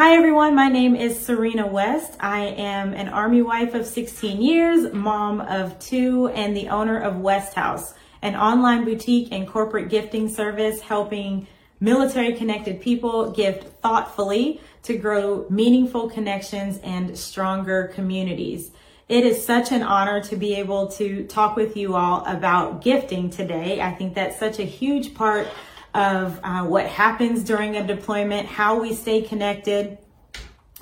Hi 0.00 0.16
everyone, 0.16 0.54
my 0.54 0.68
name 0.68 0.96
is 0.96 1.20
Serena 1.20 1.66
West. 1.66 2.16
I 2.20 2.46
am 2.46 2.94
an 2.94 3.10
Army 3.10 3.42
wife 3.42 3.74
of 3.74 3.84
16 3.84 4.40
years, 4.40 4.94
mom 4.94 5.42
of 5.42 5.78
two, 5.78 6.28
and 6.28 6.56
the 6.56 6.70
owner 6.70 6.98
of 6.98 7.18
West 7.18 7.52
House, 7.52 7.92
an 8.22 8.34
online 8.34 8.86
boutique 8.86 9.28
and 9.30 9.46
corporate 9.46 9.90
gifting 9.90 10.30
service 10.30 10.80
helping 10.80 11.46
military 11.80 12.32
connected 12.32 12.80
people 12.80 13.32
gift 13.32 13.64
thoughtfully 13.82 14.62
to 14.84 14.96
grow 14.96 15.44
meaningful 15.50 16.08
connections 16.08 16.78
and 16.78 17.18
stronger 17.18 17.92
communities. 17.94 18.70
It 19.06 19.26
is 19.26 19.44
such 19.44 19.70
an 19.70 19.82
honor 19.82 20.22
to 20.22 20.36
be 20.36 20.54
able 20.54 20.86
to 20.92 21.26
talk 21.26 21.56
with 21.56 21.76
you 21.76 21.94
all 21.94 22.24
about 22.24 22.80
gifting 22.80 23.28
today. 23.28 23.82
I 23.82 23.92
think 23.92 24.14
that's 24.14 24.38
such 24.38 24.60
a 24.60 24.64
huge 24.64 25.12
part 25.12 25.46
of 25.94 26.40
uh, 26.42 26.64
what 26.64 26.86
happens 26.86 27.42
during 27.44 27.76
a 27.76 27.86
deployment, 27.86 28.46
how 28.46 28.80
we 28.80 28.94
stay 28.94 29.22
connected. 29.22 29.98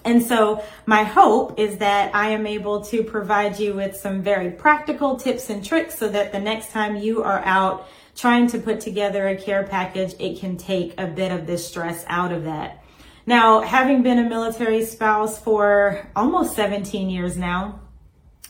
And 0.05 0.23
so 0.23 0.65
my 0.87 1.03
hope 1.03 1.59
is 1.59 1.79
that 1.79 2.15
I 2.15 2.31
am 2.31 2.47
able 2.47 2.83
to 2.87 3.03
provide 3.03 3.59
you 3.59 3.75
with 3.75 3.97
some 3.97 4.23
very 4.23 4.51
practical 4.51 5.17
tips 5.17 5.51
and 5.51 5.65
tricks 5.65 5.99
so 5.99 6.09
that 6.09 6.33
the 6.33 6.41
next 6.41 6.71
time 6.71 6.97
you 6.97 7.23
are 7.23 7.41
out 7.45 7.89
trying 8.15 8.49
to 8.49 8.59
put 8.59 8.81
together 8.81 9.29
a 9.29 9.37
care 9.37 9.65
package, 9.65 10.15
it 10.19 10.41
can 10.41 10.57
take 10.57 10.99
a 10.99 11.07
bit 11.07 11.31
of 11.31 11.47
the 11.47 11.57
stress 11.57 12.05
out 12.09 12.33
of 12.33 12.45
that. 12.45 12.83
Now, 13.27 13.61
having 13.61 14.03
been 14.03 14.19
a 14.19 14.29
military 14.29 14.85
spouse 14.85 15.39
for 15.39 16.09
almost 16.17 16.57
17 16.57 17.11
years 17.11 17.37
now, 17.37 17.81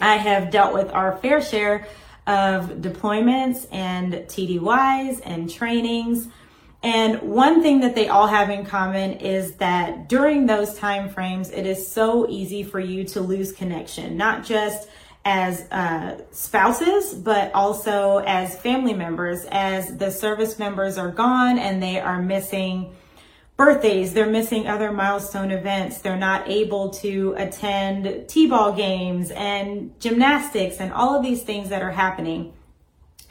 I 0.00 0.16
have 0.16 0.50
dealt 0.50 0.72
with 0.72 0.90
our 0.92 1.16
fair 1.18 1.42
share 1.42 1.86
of 2.28 2.70
deployments 2.80 3.66
and 3.72 4.12
TDYs 4.12 5.20
and 5.24 5.50
trainings. 5.50 6.28
And 6.82 7.20
one 7.22 7.62
thing 7.62 7.80
that 7.80 7.96
they 7.96 8.08
all 8.08 8.28
have 8.28 8.50
in 8.50 8.64
common 8.64 9.14
is 9.14 9.54
that 9.54 10.08
during 10.08 10.46
those 10.46 10.74
time 10.74 11.08
frames, 11.08 11.50
it 11.50 11.66
is 11.66 11.90
so 11.90 12.28
easy 12.28 12.62
for 12.62 12.78
you 12.78 13.02
to 13.04 13.20
lose 13.20 13.50
connection, 13.50 14.16
not 14.16 14.44
just 14.44 14.88
as 15.24 15.66
uh, 15.72 16.18
spouses, 16.30 17.14
but 17.14 17.52
also 17.52 18.18
as 18.18 18.56
family 18.56 18.94
members, 18.94 19.44
as 19.50 19.96
the 19.98 20.10
service 20.10 20.58
members 20.58 20.96
are 20.96 21.10
gone 21.10 21.58
and 21.58 21.82
they 21.82 21.98
are 21.98 22.22
missing 22.22 22.94
birthdays, 23.56 24.14
they're 24.14 24.30
missing 24.30 24.68
other 24.68 24.92
milestone 24.92 25.50
events, 25.50 25.98
they're 25.98 26.16
not 26.16 26.48
able 26.48 26.90
to 26.90 27.34
attend 27.36 28.28
T-ball 28.28 28.72
games 28.72 29.32
and 29.32 29.98
gymnastics 29.98 30.76
and 30.78 30.92
all 30.92 31.16
of 31.16 31.24
these 31.24 31.42
things 31.42 31.70
that 31.70 31.82
are 31.82 31.90
happening. 31.90 32.52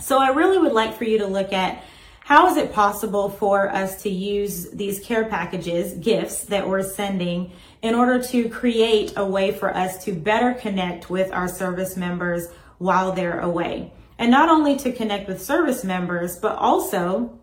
So 0.02 0.20
I 0.20 0.30
really 0.30 0.60
would 0.60 0.74
like 0.74 0.96
for 0.98 1.06
you 1.06 1.20
to 1.20 1.28
look 1.28 1.54
at 1.54 1.82
how 2.28 2.46
is 2.46 2.58
it 2.58 2.74
possible 2.74 3.30
for 3.30 3.74
us 3.74 4.02
to 4.02 4.10
use 4.10 4.70
these 4.72 5.00
care 5.00 5.24
packages, 5.24 5.94
gifts 5.94 6.44
that 6.44 6.68
we're 6.68 6.84
sending 6.84 7.50
in 7.82 7.96
order 7.96 8.22
to 8.22 8.50
create 8.50 9.14
a 9.16 9.26
way 9.26 9.50
for 9.50 9.74
us 9.74 10.04
to 10.04 10.12
better 10.12 10.54
connect 10.54 11.10
with 11.10 11.32
our 11.32 11.48
service 11.48 11.96
members 11.96 12.50
while 12.80 13.14
they're 13.14 13.40
away? 13.40 13.94
And 14.18 14.30
not 14.30 14.50
only 14.50 14.76
to 14.76 14.92
connect 14.92 15.30
with 15.30 15.42
service 15.42 15.86
members, 15.86 16.38
but 16.38 16.58
also 16.58 17.40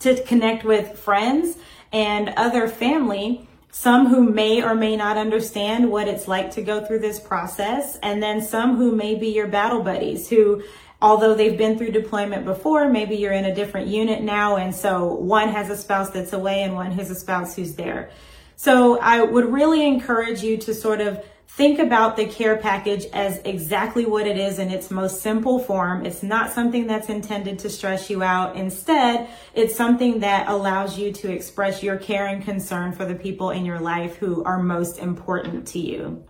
to 0.00 0.20
connect 0.24 0.64
with 0.64 0.98
friends 0.98 1.56
and 1.92 2.30
other 2.30 2.66
family 2.66 3.46
some 3.70 4.06
who 4.06 4.28
may 4.28 4.64
or 4.64 4.74
may 4.74 4.96
not 4.96 5.16
understand 5.16 5.88
what 5.88 6.08
it's 6.08 6.26
like 6.26 6.50
to 6.50 6.62
go 6.62 6.84
through 6.84 6.98
this 6.98 7.20
process, 7.20 7.96
and 8.02 8.20
then 8.20 8.40
some 8.40 8.76
who 8.76 8.96
may 8.96 9.14
be 9.14 9.28
your 9.28 9.46
battle 9.46 9.82
buddies 9.82 10.28
who 10.28 10.62
although 11.00 11.34
they've 11.34 11.56
been 11.56 11.78
through 11.78 11.92
deployment 11.92 12.44
before, 12.44 12.88
maybe 12.88 13.16
you're 13.16 13.32
in 13.32 13.44
a 13.44 13.54
different 13.54 13.88
unit 13.88 14.22
now. 14.22 14.56
And 14.56 14.74
so 14.74 15.06
one 15.14 15.48
has 15.48 15.70
a 15.70 15.76
spouse 15.76 16.10
that's 16.10 16.32
away 16.32 16.62
and 16.62 16.74
one 16.74 16.92
has 16.92 17.10
a 17.10 17.14
spouse 17.14 17.54
who's 17.54 17.74
there. 17.74 18.10
So 18.56 18.98
I 18.98 19.22
would 19.22 19.52
really 19.52 19.86
encourage 19.86 20.42
you 20.42 20.56
to 20.58 20.74
sort 20.74 21.00
of 21.00 21.24
think 21.58 21.78
about 21.78 22.16
the 22.16 22.26
care 22.26 22.56
package 22.56 23.06
as 23.12 23.38
exactly 23.44 24.04
what 24.04 24.26
it 24.26 24.36
is 24.36 24.58
in 24.58 24.70
its 24.70 24.90
most 24.90 25.22
simple 25.22 25.58
form. 25.58 26.04
It's 26.04 26.22
not 26.22 26.52
something 26.52 26.86
that's 26.86 27.08
intended 27.08 27.58
to 27.60 27.70
stress 27.70 28.10
you 28.10 28.22
out. 28.22 28.56
Instead, 28.56 29.28
it's 29.54 29.74
something 29.74 30.20
that 30.20 30.48
allows 30.48 30.98
you 30.98 31.12
to 31.12 31.32
express 31.32 31.82
your 31.82 31.96
care 31.96 32.26
and 32.26 32.44
concern 32.44 32.92
for 32.92 33.04
the 33.04 33.14
people 33.14 33.50
in 33.50 33.64
your 33.64 33.80
life 33.80 34.16
who 34.16 34.44
are 34.44 34.62
most 34.62 34.98
important 34.98 35.66
to 35.68 35.78
you. 35.78 36.24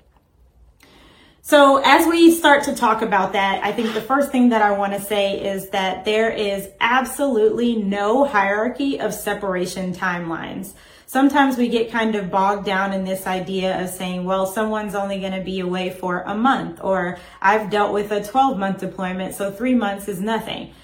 So 1.49 1.79
as 1.83 2.07
we 2.07 2.31
start 2.31 2.65
to 2.65 2.75
talk 2.75 3.01
about 3.01 3.33
that, 3.33 3.65
I 3.65 3.73
think 3.73 3.95
the 3.95 4.03
first 4.03 4.31
thing 4.31 4.51
that 4.51 4.61
I 4.61 4.73
want 4.73 4.93
to 4.93 5.01
say 5.01 5.43
is 5.43 5.71
that 5.71 6.05
there 6.05 6.29
is 6.29 6.69
absolutely 6.79 7.75
no 7.75 8.27
hierarchy 8.27 9.01
of 9.01 9.15
separation 9.15 9.95
timelines. 9.95 10.75
Sometimes 11.07 11.57
we 11.57 11.69
get 11.69 11.91
kind 11.91 12.15
of 12.17 12.31
bogged 12.31 12.67
down 12.67 12.93
in 12.93 13.07
this 13.07 13.27
idea 13.27 13.83
of 13.83 13.89
saying, 13.89 14.25
well, 14.25 14.45
someone's 14.45 14.95
only 14.95 15.21
going 15.21 15.33
to 15.33 15.41
be 15.41 15.61
away 15.61 15.89
for 15.89 16.21
a 16.21 16.35
month, 16.35 16.81
or 16.83 17.19
I've 17.41 17.71
dealt 17.71 17.95
with 17.95 18.13
a 18.13 18.23
12 18.23 18.59
month 18.59 18.81
deployment, 18.81 19.35
so 19.35 19.51
three 19.51 19.75
months 19.75 20.07
is 20.07 20.21
nothing. 20.21 20.75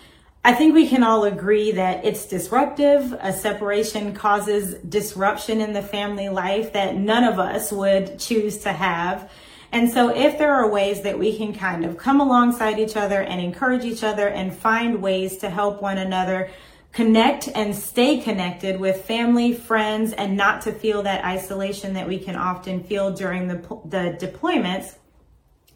I 0.47 0.55
think 0.55 0.73
we 0.73 0.89
can 0.89 1.03
all 1.03 1.25
agree 1.25 1.73
that 1.73 2.07
it's 2.07 2.25
disruptive. 2.25 3.15
A 3.21 3.35
separation 3.35 4.15
causes 4.15 4.77
disruption 4.77 5.61
in 5.61 5.75
the 5.75 5.83
family 5.83 6.31
life 6.31 6.73
that 6.73 6.97
none 6.97 7.25
of 7.25 7.39
us 7.39 7.71
would 7.71 8.19
choose 8.19 8.57
to 8.61 8.73
have. 8.73 9.31
And 9.75 9.91
so 9.91 10.11
if 10.11 10.39
there 10.39 10.55
are 10.55 10.71
ways 10.71 11.03
that 11.03 11.19
we 11.19 11.37
can 11.37 11.53
kind 11.53 11.85
of 11.85 11.99
come 11.99 12.21
alongside 12.21 12.79
each 12.79 12.97
other 12.97 13.21
and 13.21 13.41
encourage 13.41 13.85
each 13.85 14.05
other 14.05 14.29
and 14.29 14.57
find 14.57 15.03
ways 15.03 15.39
to 15.39 15.51
help 15.51 15.83
one 15.83 15.99
another 15.99 16.49
connect 16.93 17.49
and 17.49 17.75
stay 17.75 18.21
connected 18.21 18.79
with 18.79 19.05
family, 19.05 19.53
friends, 19.53 20.13
and 20.13 20.37
not 20.37 20.63
to 20.63 20.73
feel 20.73 21.03
that 21.03 21.25
isolation 21.25 21.95
that 21.95 22.07
we 22.07 22.21
can 22.21 22.37
often 22.37 22.85
feel 22.85 23.11
during 23.13 23.49
the, 23.49 23.57
the 23.87 24.17
deployments, 24.25 24.95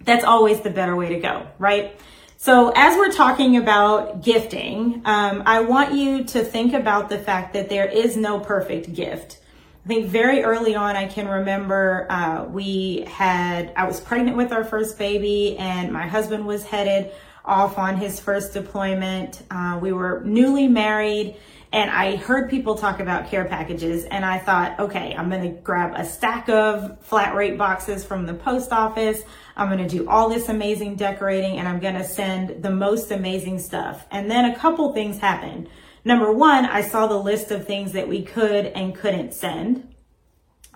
that's 0.04 0.22
always 0.22 0.60
the 0.60 0.70
better 0.70 0.94
way 0.94 1.08
to 1.08 1.18
go, 1.18 1.48
right? 1.58 2.00
So 2.36 2.72
as 2.76 2.96
we're 2.96 3.10
talking 3.10 3.56
about 3.56 4.22
gifting, 4.22 5.02
um, 5.06 5.42
I 5.44 5.62
want 5.62 5.94
you 5.94 6.22
to 6.22 6.44
think 6.44 6.72
about 6.72 7.08
the 7.08 7.18
fact 7.18 7.52
that 7.54 7.68
there 7.68 7.86
is 7.86 8.16
no 8.16 8.38
perfect 8.38 8.94
gift. 8.94 9.40
I 9.88 9.90
think 9.90 10.08
very 10.08 10.44
early 10.44 10.74
on, 10.74 10.96
I 10.96 11.06
can 11.06 11.26
remember 11.26 12.06
uh, 12.10 12.44
we 12.44 13.06
had, 13.08 13.72
I 13.74 13.86
was 13.86 14.02
pregnant 14.02 14.36
with 14.36 14.52
our 14.52 14.62
first 14.62 14.98
baby, 14.98 15.56
and 15.56 15.90
my 15.90 16.06
husband 16.06 16.46
was 16.46 16.62
headed 16.62 17.10
off 17.42 17.78
on 17.78 17.96
his 17.96 18.20
first 18.20 18.52
deployment. 18.52 19.42
Uh, 19.50 19.78
we 19.80 19.94
were 19.94 20.20
newly 20.26 20.68
married, 20.68 21.36
and 21.72 21.90
I 21.90 22.16
heard 22.16 22.50
people 22.50 22.74
talk 22.74 23.00
about 23.00 23.30
care 23.30 23.46
packages, 23.46 24.04
and 24.04 24.26
I 24.26 24.36
thought, 24.40 24.78
okay, 24.78 25.14
I'm 25.16 25.30
gonna 25.30 25.52
grab 25.52 25.94
a 25.96 26.04
stack 26.04 26.50
of 26.50 27.00
flat 27.00 27.34
rate 27.34 27.56
boxes 27.56 28.04
from 28.04 28.26
the 28.26 28.34
post 28.34 28.72
office. 28.72 29.22
I'm 29.56 29.70
gonna 29.70 29.88
do 29.88 30.06
all 30.06 30.28
this 30.28 30.50
amazing 30.50 30.96
decorating, 30.96 31.56
and 31.56 31.66
I'm 31.66 31.80
gonna 31.80 32.04
send 32.04 32.62
the 32.62 32.70
most 32.70 33.10
amazing 33.10 33.58
stuff. 33.58 34.04
And 34.10 34.30
then 34.30 34.44
a 34.44 34.54
couple 34.54 34.92
things 34.92 35.16
happened. 35.16 35.70
Number 36.04 36.32
one, 36.32 36.64
I 36.64 36.82
saw 36.82 37.06
the 37.06 37.18
list 37.18 37.50
of 37.50 37.66
things 37.66 37.92
that 37.92 38.08
we 38.08 38.22
could 38.22 38.66
and 38.66 38.94
couldn't 38.94 39.34
send. 39.34 39.87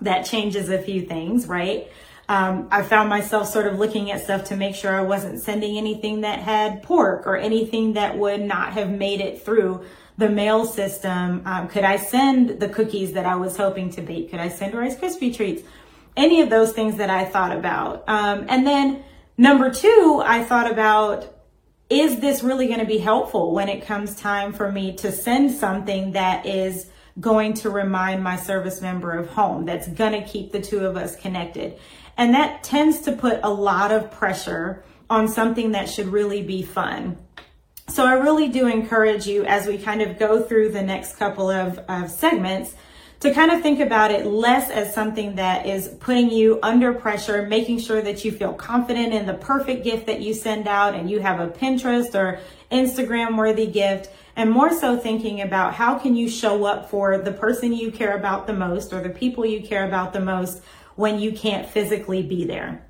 That 0.03 0.23
changes 0.23 0.69
a 0.69 0.81
few 0.81 1.01
things, 1.01 1.47
right? 1.47 1.87
Um, 2.29 2.69
I 2.71 2.83
found 2.83 3.09
myself 3.09 3.49
sort 3.49 3.67
of 3.67 3.77
looking 3.77 4.09
at 4.11 4.23
stuff 4.23 4.45
to 4.45 4.55
make 4.55 4.75
sure 4.75 4.95
I 4.95 5.01
wasn't 5.01 5.41
sending 5.41 5.77
anything 5.77 6.21
that 6.21 6.39
had 6.39 6.81
pork 6.83 7.27
or 7.27 7.35
anything 7.35 7.93
that 7.93 8.17
would 8.17 8.41
not 8.41 8.73
have 8.73 8.89
made 8.89 9.19
it 9.19 9.43
through 9.43 9.85
the 10.17 10.29
mail 10.29 10.65
system. 10.65 11.41
Um, 11.45 11.67
could 11.67 11.83
I 11.83 11.97
send 11.97 12.61
the 12.61 12.69
cookies 12.69 13.13
that 13.13 13.25
I 13.25 13.35
was 13.35 13.57
hoping 13.57 13.89
to 13.91 14.01
bake? 14.01 14.31
Could 14.31 14.39
I 14.39 14.47
send 14.47 14.73
Rice 14.73 14.95
Krispie 14.95 15.35
treats? 15.35 15.63
any 16.15 16.41
of 16.41 16.49
those 16.49 16.73
things 16.73 16.97
that 16.97 17.09
I 17.09 17.25
thought 17.25 17.55
about. 17.55 18.03
Um, 18.07 18.45
and 18.49 18.65
then 18.65 19.03
number 19.37 19.71
two, 19.71 20.21
I 20.23 20.43
thought 20.43 20.71
about 20.71 21.29
is 21.89 22.19
this 22.19 22.41
really 22.41 22.67
going 22.67 22.79
to 22.79 22.85
be 22.85 22.97
helpful 22.97 23.53
when 23.53 23.69
it 23.69 23.85
comes 23.85 24.15
time 24.15 24.53
for 24.53 24.71
me 24.71 24.95
to 24.95 25.11
send 25.11 25.51
something 25.51 26.13
that 26.13 26.45
is 26.45 26.89
going 27.19 27.53
to 27.53 27.69
remind 27.69 28.23
my 28.23 28.35
service 28.35 28.81
member 28.81 29.11
of 29.11 29.29
home, 29.29 29.65
that's 29.65 29.87
going 29.87 30.13
to 30.13 30.27
keep 30.27 30.51
the 30.51 30.61
two 30.61 30.85
of 30.85 30.97
us 30.97 31.15
connected? 31.15 31.77
And 32.17 32.33
that 32.33 32.63
tends 32.63 33.01
to 33.01 33.11
put 33.11 33.39
a 33.43 33.49
lot 33.49 33.91
of 33.91 34.11
pressure 34.11 34.83
on 35.09 35.27
something 35.27 35.71
that 35.71 35.89
should 35.89 36.07
really 36.07 36.41
be 36.41 36.63
fun. 36.63 37.17
So 37.87 38.05
I 38.05 38.13
really 38.13 38.47
do 38.47 38.67
encourage 38.67 39.27
you 39.27 39.45
as 39.45 39.67
we 39.67 39.77
kind 39.77 40.01
of 40.01 40.17
go 40.17 40.41
through 40.41 40.71
the 40.71 40.81
next 40.81 41.17
couple 41.17 41.49
of, 41.49 41.79
of 41.89 42.09
segments 42.09 42.73
to 43.19 43.33
kind 43.33 43.51
of 43.51 43.61
think 43.61 43.79
about 43.79 44.11
it 44.11 44.25
less 44.25 44.69
as 44.69 44.93
something 44.93 45.35
that 45.35 45.65
is 45.65 45.87
putting 45.99 46.29
you 46.29 46.59
under 46.61 46.93
pressure, 46.93 47.43
making 47.43 47.79
sure 47.79 48.01
that 48.01 48.25
you 48.25 48.31
feel 48.31 48.53
confident 48.53 49.13
in 49.13 49.25
the 49.25 49.33
perfect 49.33 49.83
gift 49.83 50.07
that 50.07 50.21
you 50.21 50.33
send 50.33 50.67
out 50.67 50.93
and 50.93 51.09
you 51.09 51.19
have 51.19 51.39
a 51.39 51.47
Pinterest 51.47 52.15
or 52.15 52.39
Instagram 52.71 53.37
worthy 53.37 53.67
gift 53.67 54.09
and 54.35 54.49
more 54.49 54.73
so 54.73 54.97
thinking 54.97 55.41
about 55.41 55.75
how 55.75 55.97
can 55.97 56.15
you 56.15 56.29
show 56.29 56.65
up 56.65 56.89
for 56.89 57.17
the 57.17 57.31
person 57.31 57.73
you 57.73 57.91
care 57.91 58.17
about 58.17 58.47
the 58.47 58.53
most 58.53 58.93
or 58.93 59.01
the 59.01 59.09
people 59.09 59.45
you 59.45 59.61
care 59.61 59.87
about 59.87 60.13
the 60.13 60.19
most 60.19 60.61
when 60.95 61.19
you 61.19 61.31
can't 61.31 61.67
physically 61.67 62.21
be 62.21 62.45
there. 62.45 62.85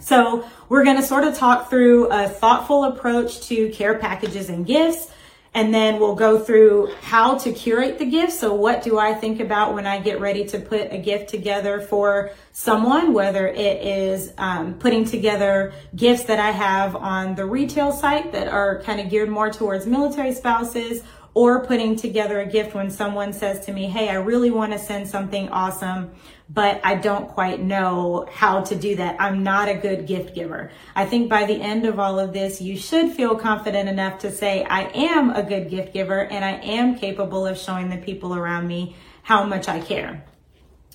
So 0.00 0.44
we're 0.68 0.84
going 0.84 0.96
to 0.96 1.02
sort 1.02 1.24
of 1.24 1.36
talk 1.36 1.70
through 1.70 2.08
a 2.08 2.28
thoughtful 2.28 2.84
approach 2.84 3.40
to 3.48 3.70
care 3.70 3.98
packages 3.98 4.48
and 4.48 4.66
gifts 4.66 5.08
and 5.54 5.74
then 5.74 6.00
we'll 6.00 6.14
go 6.14 6.38
through 6.38 6.90
how 7.02 7.36
to 7.38 7.52
curate 7.52 7.98
the 7.98 8.06
gift. 8.06 8.32
So 8.32 8.54
what 8.54 8.82
do 8.82 8.98
I 8.98 9.12
think 9.12 9.38
about 9.38 9.74
when 9.74 9.86
I 9.86 10.00
get 10.00 10.18
ready 10.18 10.44
to 10.46 10.58
put 10.58 10.90
a 10.92 10.98
gift 10.98 11.28
together 11.28 11.80
for 11.80 12.30
someone, 12.52 13.12
whether 13.12 13.46
it 13.46 13.86
is 13.86 14.32
um, 14.38 14.74
putting 14.74 15.04
together 15.04 15.74
gifts 15.94 16.24
that 16.24 16.40
I 16.40 16.52
have 16.52 16.96
on 16.96 17.34
the 17.34 17.44
retail 17.44 17.92
site 17.92 18.32
that 18.32 18.48
are 18.48 18.80
kind 18.82 19.00
of 19.00 19.10
geared 19.10 19.28
more 19.28 19.50
towards 19.50 19.86
military 19.86 20.32
spouses 20.32 21.02
or 21.34 21.64
putting 21.64 21.96
together 21.96 22.40
a 22.40 22.46
gift 22.46 22.74
when 22.74 22.90
someone 22.90 23.32
says 23.32 23.64
to 23.66 23.72
me, 23.72 23.86
Hey, 23.86 24.08
I 24.08 24.14
really 24.14 24.50
want 24.50 24.72
to 24.72 24.78
send 24.78 25.08
something 25.08 25.48
awesome 25.48 26.12
but 26.52 26.80
I 26.84 26.96
don't 26.96 27.28
quite 27.28 27.60
know 27.60 28.26
how 28.30 28.62
to 28.62 28.76
do 28.76 28.96
that. 28.96 29.16
I'm 29.18 29.42
not 29.42 29.68
a 29.68 29.74
good 29.74 30.06
gift 30.06 30.34
giver. 30.34 30.70
I 30.94 31.06
think 31.06 31.30
by 31.30 31.46
the 31.46 31.54
end 31.54 31.86
of 31.86 31.98
all 31.98 32.18
of 32.18 32.32
this, 32.32 32.60
you 32.60 32.76
should 32.76 33.12
feel 33.12 33.36
confident 33.36 33.88
enough 33.88 34.18
to 34.20 34.30
say, 34.30 34.64
I 34.64 34.82
am 34.94 35.30
a 35.30 35.42
good 35.42 35.70
gift 35.70 35.94
giver 35.94 36.20
and 36.20 36.44
I 36.44 36.52
am 36.52 36.96
capable 36.96 37.46
of 37.46 37.56
showing 37.56 37.88
the 37.88 37.96
people 37.96 38.34
around 38.34 38.66
me 38.66 38.96
how 39.22 39.44
much 39.44 39.68
I 39.68 39.80
care. 39.80 40.24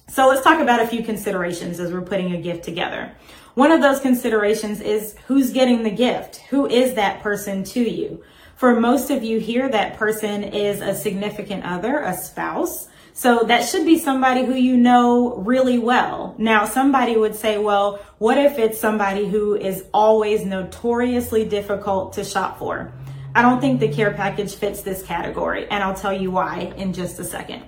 So 0.10 0.28
let's 0.28 0.44
talk 0.44 0.62
about 0.62 0.82
a 0.82 0.88
few 0.88 1.04
considerations 1.04 1.80
as 1.80 1.92
we're 1.92 2.02
putting 2.02 2.34
a 2.34 2.42
gift 2.42 2.64
together. 2.64 3.14
One 3.56 3.72
of 3.72 3.82
those 3.82 4.00
considerations 4.00 4.80
is 4.80 5.16
who's 5.26 5.52
getting 5.52 5.82
the 5.82 5.90
gift? 5.90 6.38
Who 6.50 6.68
is 6.68 6.94
that 6.94 7.22
person 7.22 7.64
to 7.66 7.82
you? 7.82 8.24
For 8.58 8.80
most 8.80 9.12
of 9.12 9.24
you 9.24 9.40
here, 9.40 9.70
that 9.70 9.98
person 9.98 10.44
is 10.44 10.82
a 10.82 10.96
significant 10.96 11.64
other, 11.64 12.00
a 12.00 12.18
spouse, 12.18 12.88
so 13.14 13.44
that 13.44 13.64
should 13.70 13.86
be 13.86 14.00
somebody 14.00 14.46
who 14.46 14.56
you 14.56 14.76
know 14.76 15.36
really 15.36 15.78
well. 15.78 16.34
Now, 16.40 16.66
somebody 16.66 17.16
would 17.16 17.36
say, 17.36 17.60
well, 17.60 18.00
what 18.18 18.40
if 18.40 18.58
it's 18.58 18.80
somebody 18.80 19.28
who 19.28 19.56
is 19.56 19.86
always 19.94 20.44
notoriously 20.44 21.46
difficult 21.46 22.14
to 22.14 22.24
shop 22.24 22.58
for? 22.58 22.92
I 23.36 23.44
don't 23.44 23.62
think 23.62 23.80
the 23.80 23.90
care 23.90 24.12
package 24.12 24.56
fits 24.56 24.82
this 24.82 25.04
category, 25.04 25.68
and 25.70 25.84
I'll 25.84 25.94
tell 25.94 26.14
you 26.14 26.32
why 26.32 26.74
in 26.78 26.94
just 26.94 27.20
a 27.20 27.24
second. 27.24 27.64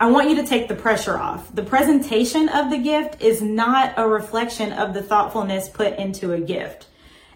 I 0.00 0.10
want 0.10 0.30
you 0.30 0.36
to 0.36 0.46
take 0.46 0.68
the 0.68 0.76
pressure 0.76 1.18
off. 1.18 1.54
The 1.54 1.62
presentation 1.62 2.48
of 2.48 2.70
the 2.70 2.78
gift 2.78 3.20
is 3.20 3.42
not 3.42 3.92
a 3.98 4.08
reflection 4.08 4.72
of 4.72 4.94
the 4.94 5.02
thoughtfulness 5.02 5.68
put 5.68 5.98
into 5.98 6.32
a 6.32 6.40
gift. 6.40 6.86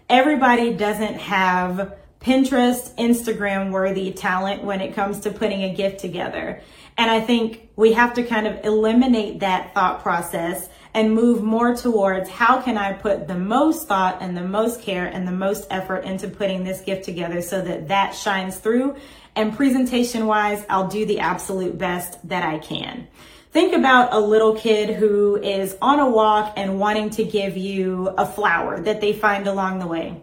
Everybody 0.09 0.73
doesn't 0.73 1.15
have 1.15 1.95
Pinterest, 2.23 2.95
Instagram 2.95 3.71
worthy 3.71 4.13
talent 4.13 4.63
when 4.63 4.79
it 4.79 4.95
comes 4.95 5.19
to 5.21 5.31
putting 5.31 5.63
a 5.63 5.73
gift 5.73 5.99
together. 5.99 6.61
And 6.97 7.11
I 7.11 7.19
think 7.19 7.69
we 7.75 7.93
have 7.93 8.13
to 8.13 8.23
kind 8.23 8.47
of 8.47 8.63
eliminate 8.63 9.41
that 9.41 9.73
thought 9.73 10.01
process 10.01 10.69
and 10.93 11.13
move 11.13 11.43
more 11.43 11.75
towards 11.75 12.29
how 12.29 12.61
can 12.61 12.77
I 12.77 12.93
put 12.93 13.27
the 13.27 13.37
most 13.37 13.87
thought 13.87 14.21
and 14.21 14.37
the 14.37 14.43
most 14.43 14.81
care 14.81 15.05
and 15.05 15.27
the 15.27 15.33
most 15.33 15.67
effort 15.69 16.05
into 16.05 16.29
putting 16.29 16.63
this 16.63 16.81
gift 16.81 17.03
together 17.03 17.41
so 17.41 17.61
that 17.61 17.89
that 17.89 18.15
shines 18.15 18.57
through. 18.57 18.95
And 19.35 19.55
presentation 19.55 20.25
wise, 20.25 20.63
I'll 20.69 20.87
do 20.87 21.05
the 21.05 21.19
absolute 21.19 21.77
best 21.77 22.25
that 22.29 22.43
I 22.43 22.59
can. 22.59 23.07
Think 23.51 23.73
about 23.73 24.13
a 24.13 24.19
little 24.19 24.55
kid 24.55 24.95
who 24.95 25.35
is 25.35 25.75
on 25.81 25.99
a 25.99 26.09
walk 26.09 26.53
and 26.55 26.79
wanting 26.79 27.09
to 27.11 27.23
give 27.23 27.57
you 27.57 28.07
a 28.17 28.25
flower 28.25 28.79
that 28.81 29.01
they 29.01 29.13
find 29.13 29.45
along 29.45 29.79
the 29.79 29.87
way. 29.87 30.21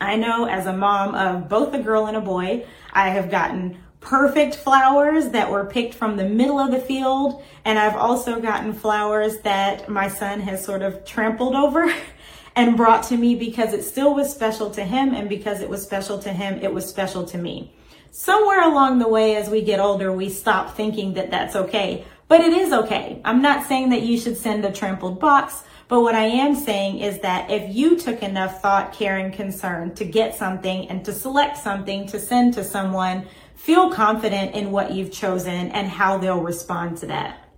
I 0.00 0.16
know 0.16 0.46
as 0.46 0.66
a 0.66 0.72
mom 0.72 1.14
of 1.14 1.48
both 1.48 1.72
a 1.74 1.78
girl 1.78 2.06
and 2.06 2.16
a 2.16 2.20
boy, 2.20 2.66
I 2.92 3.10
have 3.10 3.30
gotten 3.30 3.78
perfect 4.00 4.54
flowers 4.54 5.30
that 5.30 5.50
were 5.50 5.64
picked 5.64 5.94
from 5.94 6.16
the 6.16 6.28
middle 6.28 6.58
of 6.58 6.70
the 6.70 6.78
field. 6.78 7.42
And 7.64 7.78
I've 7.78 7.96
also 7.96 8.40
gotten 8.40 8.72
flowers 8.72 9.38
that 9.38 9.88
my 9.88 10.08
son 10.08 10.40
has 10.40 10.64
sort 10.64 10.82
of 10.82 11.04
trampled 11.04 11.54
over 11.54 11.92
and 12.56 12.76
brought 12.76 13.02
to 13.04 13.16
me 13.16 13.34
because 13.34 13.72
it 13.72 13.82
still 13.82 14.14
was 14.14 14.32
special 14.32 14.70
to 14.70 14.84
him. 14.84 15.12
And 15.12 15.28
because 15.28 15.60
it 15.60 15.68
was 15.68 15.82
special 15.82 16.18
to 16.20 16.32
him, 16.32 16.60
it 16.62 16.72
was 16.72 16.86
special 16.86 17.24
to 17.26 17.38
me. 17.38 17.72
Somewhere 18.12 18.62
along 18.62 18.98
the 18.98 19.08
way, 19.08 19.36
as 19.36 19.50
we 19.50 19.60
get 19.60 19.80
older, 19.80 20.12
we 20.12 20.30
stop 20.30 20.74
thinking 20.74 21.14
that 21.14 21.30
that's 21.30 21.54
okay. 21.54 22.04
But 22.28 22.40
it 22.40 22.52
is 22.52 22.72
okay. 22.72 23.20
I'm 23.24 23.42
not 23.42 23.66
saying 23.66 23.90
that 23.90 24.02
you 24.02 24.18
should 24.18 24.36
send 24.36 24.64
a 24.64 24.72
trampled 24.72 25.20
box. 25.20 25.62
But 25.88 26.00
what 26.00 26.16
I 26.16 26.24
am 26.24 26.56
saying 26.56 26.98
is 26.98 27.20
that 27.20 27.48
if 27.48 27.72
you 27.74 27.96
took 27.96 28.22
enough 28.22 28.60
thought, 28.60 28.92
care, 28.92 29.18
and 29.18 29.32
concern 29.32 29.94
to 29.94 30.04
get 30.04 30.34
something 30.34 30.88
and 30.88 31.04
to 31.04 31.12
select 31.12 31.58
something 31.58 32.08
to 32.08 32.18
send 32.18 32.54
to 32.54 32.64
someone 32.64 33.26
Feel 33.56 33.90
confident 33.90 34.54
in 34.54 34.70
what 34.70 34.92
you've 34.92 35.10
chosen 35.10 35.72
and 35.72 35.88
how 35.88 36.18
they'll 36.18 36.40
respond 36.40 36.98
to 36.98 37.06
that. 37.06 37.48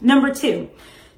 Number 0.00 0.34
two, 0.34 0.70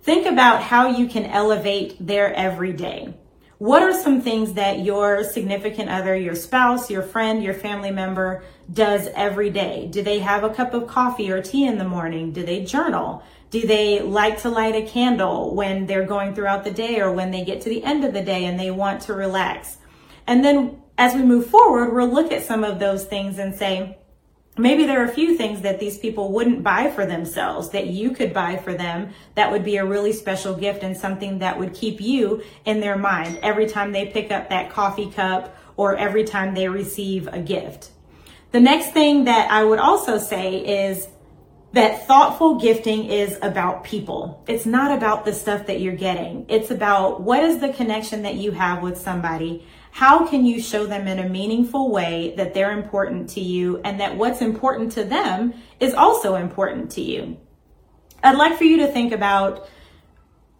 think 0.02 0.26
about 0.26 0.62
how 0.62 0.88
you 0.88 1.06
can 1.06 1.25
elevate 1.25 1.96
their 2.05 2.35
everyday. 2.35 3.14
What 3.59 3.83
are 3.83 3.93
some 3.93 4.21
things 4.21 4.53
that 4.53 4.85
your 4.85 5.25
significant 5.25 5.91
other, 5.91 6.17
your 6.17 6.37
spouse, 6.37 6.93
your 6.93 7.03
friend, 7.03 7.43
your 7.43 7.55
family 7.55 7.91
member 7.91 8.45
does 8.73 9.09
every 9.17 9.51
day? 9.51 9.89
Do 9.91 10.01
they 10.01 10.21
have 10.21 10.45
a 10.45 10.55
cup 10.55 10.75
of 10.75 10.87
coffee 10.87 11.33
or 11.33 11.43
tea 11.43 11.67
in 11.67 11.77
the 11.77 11.85
morning? 11.85 12.31
Do 12.31 12.45
they 12.45 12.65
journal? 12.65 13.25
Do 13.51 13.67
they 13.67 14.01
like 14.01 14.43
to 14.43 14.49
light 14.49 14.77
a 14.77 14.87
candle 14.87 15.57
when 15.57 15.87
they're 15.87 16.07
going 16.07 16.37
throughout 16.37 16.63
the 16.63 16.71
day 16.71 17.01
or 17.01 17.11
when 17.11 17.33
they 17.33 17.45
get 17.45 17.61
to 17.63 17.69
the 17.69 17.83
end 17.83 18.05
of 18.05 18.12
the 18.15 18.23
day 18.23 18.45
and 18.45 18.61
they 18.61 18.71
want 18.71 19.00
to 19.03 19.12
relax? 19.12 19.79
And 20.29 20.45
then 20.45 20.81
as 20.97 21.15
we 21.15 21.23
move 21.23 21.47
forward, 21.47 21.93
we'll 21.93 22.07
look 22.07 22.31
at 22.31 22.45
some 22.45 22.62
of 22.62 22.79
those 22.79 23.07
things 23.07 23.41
and 23.41 23.57
say, 23.57 23.98
maybe 24.59 24.85
there 24.85 25.00
are 25.00 25.09
a 25.09 25.15
few 25.15 25.37
things 25.37 25.61
that 25.62 25.81
these 25.81 25.99
people 25.99 26.33
wouldn't 26.33 26.62
buy 26.62 26.91
for 26.91 27.07
themselves 27.07 27.71
that 27.71 27.87
you 27.87 28.11
could 28.11 28.33
buy 28.33 28.57
for 28.57 28.75
them 28.75 29.11
that 29.35 29.50
would 29.50 29.65
be 29.65 29.77
a 29.77 29.85
really 29.85 30.12
special 30.12 30.55
gift 30.55 30.83
and 30.83 30.97
something 30.97 31.38
that 31.38 31.59
would 31.59 31.75
keep 31.75 32.00
you 32.00 32.43
in 32.65 32.81
their 32.81 32.97
mind 32.97 33.38
every 33.43 33.67
time 33.67 33.93
they 33.93 34.07
pick 34.07 34.31
up 34.31 34.49
that 34.49 34.71
coffee 34.71 35.11
cup 35.11 35.57
or 35.77 35.97
every 35.97 36.25
time 36.25 36.55
they 36.55 36.69
receive 36.69 37.29
a 37.29 37.38
gift. 37.38 37.91
The 38.50 38.61
next 38.61 38.93
thing 38.93 39.25
that 39.25 39.50
I 39.50 39.62
would 39.62 39.79
also 39.79 40.19
say 40.19 40.88
is 40.88 41.07
that 41.73 42.07
thoughtful 42.07 42.59
gifting 42.59 43.05
is 43.05 43.38
about 43.43 43.85
people. 43.85 44.43
It's 44.49 44.65
not 44.65 44.97
about 44.97 45.25
the 45.25 45.35
stuff 45.35 45.67
that 45.67 45.81
you're 45.81 45.95
getting. 45.95 46.47
It's 46.49 46.71
about 46.71 47.21
what 47.21 47.45
is 47.45 47.59
the 47.59 47.73
connection 47.73 48.23
that 48.23 48.37
you 48.37 48.53
have 48.53 48.83
with 48.83 48.99
somebody 48.99 49.67
how 49.90 50.26
can 50.26 50.45
you 50.45 50.61
show 50.61 50.87
them 50.87 51.07
in 51.09 51.18
a 51.18 51.28
meaningful 51.28 51.90
way 51.90 52.35
that 52.37 52.54
they're 52.54 52.73
important 52.73 53.30
to 53.30 53.40
you 53.40 53.80
and 53.85 54.00
that 54.00 54.16
what's 54.16 54.42
important 54.42 54.92
to 54.92 55.04
them 55.04 55.54
is 55.80 55.95
also 55.95 56.35
important 56.35 56.90
to 56.92 57.00
you? 57.00 57.37
I'd 58.23 58.37
like 58.37 58.59
for 58.59 58.64
you 58.64 58.78
to 58.78 58.88
think 58.88 59.12
about 59.12 59.68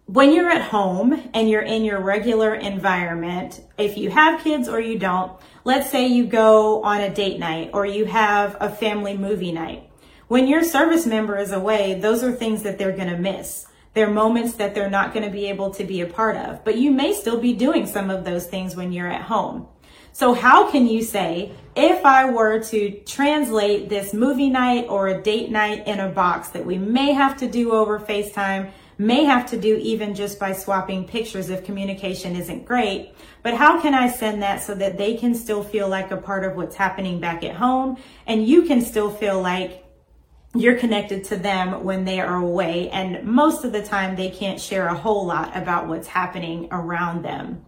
when 0.05 0.33
you're 0.33 0.49
at 0.49 0.63
home 0.63 1.29
and 1.35 1.47
you're 1.47 1.61
in 1.61 1.83
your 1.83 2.01
regular 2.01 2.55
environment, 2.55 3.61
if 3.77 3.95
you 3.95 4.09
have 4.09 4.43
kids 4.43 4.67
or 4.67 4.79
you 4.79 4.97
don't, 4.97 5.31
let's 5.65 5.91
say 5.91 6.07
you 6.07 6.25
go 6.25 6.81
on 6.81 7.01
a 7.01 7.13
date 7.13 7.37
night 7.37 7.69
or 7.73 7.85
you 7.85 8.05
have 8.05 8.57
a 8.59 8.69
family 8.69 9.15
movie 9.15 9.51
night. 9.51 9.87
When 10.27 10.47
your 10.47 10.63
service 10.63 11.05
member 11.05 11.37
is 11.37 11.51
away, 11.51 11.99
those 11.99 12.23
are 12.23 12.31
things 12.31 12.63
that 12.63 12.79
they're 12.79 12.95
going 12.95 13.09
to 13.09 13.17
miss. 13.17 13.67
There 13.93 14.07
are 14.07 14.13
moments 14.13 14.53
that 14.55 14.75
they're 14.75 14.89
not 14.89 15.13
going 15.13 15.25
to 15.25 15.31
be 15.31 15.47
able 15.47 15.71
to 15.71 15.83
be 15.83 16.01
a 16.01 16.05
part 16.05 16.37
of, 16.37 16.63
but 16.63 16.77
you 16.77 16.91
may 16.91 17.13
still 17.13 17.39
be 17.39 17.53
doing 17.53 17.85
some 17.85 18.09
of 18.09 18.23
those 18.23 18.45
things 18.45 18.75
when 18.75 18.91
you're 18.91 19.11
at 19.11 19.23
home. 19.23 19.67
So 20.11 20.33
how 20.33 20.69
can 20.69 20.87
you 20.87 21.03
say, 21.03 21.51
if 21.75 22.05
I 22.05 22.29
were 22.29 22.59
to 22.65 22.91
translate 23.05 23.89
this 23.89 24.13
movie 24.13 24.49
night 24.49 24.87
or 24.89 25.07
a 25.07 25.21
date 25.21 25.49
night 25.49 25.87
in 25.87 25.99
a 25.99 26.09
box 26.09 26.49
that 26.49 26.65
we 26.65 26.77
may 26.77 27.13
have 27.13 27.37
to 27.37 27.47
do 27.49 27.71
over 27.71 27.99
FaceTime, 27.99 28.71
may 28.97 29.23
have 29.23 29.49
to 29.49 29.57
do 29.57 29.77
even 29.77 30.13
just 30.13 30.37
by 30.37 30.51
swapping 30.51 31.07
pictures 31.07 31.49
if 31.49 31.63
communication 31.63 32.35
isn't 32.35 32.65
great, 32.65 33.13
but 33.43 33.53
how 33.53 33.81
can 33.81 33.93
I 33.93 34.09
send 34.09 34.41
that 34.41 34.61
so 34.61 34.75
that 34.75 34.97
they 34.97 35.15
can 35.15 35.33
still 35.33 35.63
feel 35.63 35.87
like 35.87 36.11
a 36.11 36.17
part 36.17 36.43
of 36.43 36.57
what's 36.57 36.75
happening 36.75 37.19
back 37.21 37.43
at 37.45 37.55
home 37.55 37.97
and 38.27 38.45
you 38.45 38.63
can 38.63 38.81
still 38.81 39.09
feel 39.09 39.41
like 39.41 39.85
you're 40.55 40.77
connected 40.77 41.23
to 41.25 41.35
them 41.35 41.83
when 41.83 42.05
they 42.05 42.19
are 42.19 42.37
away. 42.37 42.89
And 42.89 43.23
most 43.23 43.63
of 43.63 43.71
the 43.71 43.83
time, 43.83 44.15
they 44.15 44.29
can't 44.29 44.59
share 44.59 44.87
a 44.87 44.95
whole 44.95 45.25
lot 45.25 45.55
about 45.55 45.87
what's 45.87 46.07
happening 46.07 46.67
around 46.71 47.23
them. 47.23 47.65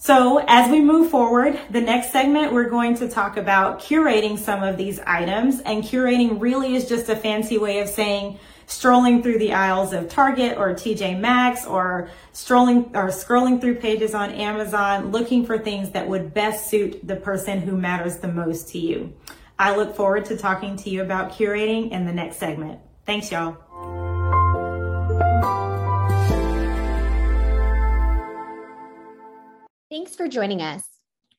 So 0.00 0.44
as 0.46 0.70
we 0.70 0.80
move 0.80 1.10
forward, 1.10 1.58
the 1.70 1.80
next 1.80 2.12
segment, 2.12 2.52
we're 2.52 2.70
going 2.70 2.96
to 2.96 3.08
talk 3.08 3.36
about 3.36 3.80
curating 3.80 4.38
some 4.38 4.62
of 4.62 4.76
these 4.76 5.00
items. 5.00 5.60
And 5.60 5.82
curating 5.82 6.40
really 6.40 6.74
is 6.74 6.88
just 6.88 7.08
a 7.08 7.16
fancy 7.16 7.58
way 7.58 7.80
of 7.80 7.88
saying 7.88 8.38
strolling 8.66 9.22
through 9.22 9.38
the 9.38 9.52
aisles 9.52 9.92
of 9.92 10.08
Target 10.08 10.56
or 10.58 10.74
TJ 10.74 11.18
Maxx 11.18 11.66
or 11.66 12.10
strolling 12.32 12.94
or 12.94 13.08
scrolling 13.08 13.60
through 13.60 13.76
pages 13.76 14.14
on 14.14 14.30
Amazon, 14.30 15.10
looking 15.10 15.44
for 15.44 15.58
things 15.58 15.90
that 15.90 16.06
would 16.06 16.34
best 16.34 16.68
suit 16.68 17.00
the 17.06 17.16
person 17.16 17.60
who 17.60 17.76
matters 17.76 18.18
the 18.18 18.28
most 18.28 18.68
to 18.68 18.78
you. 18.78 19.12
I 19.58 19.74
look 19.74 19.96
forward 19.96 20.24
to 20.26 20.36
talking 20.36 20.76
to 20.76 20.90
you 20.90 21.02
about 21.02 21.32
curating 21.32 21.90
in 21.90 22.06
the 22.06 22.12
next 22.12 22.36
segment. 22.36 22.78
Thanks, 23.06 23.32
y'all. 23.32 23.56
Thanks 29.90 30.14
for 30.14 30.28
joining 30.28 30.62
us. 30.62 30.84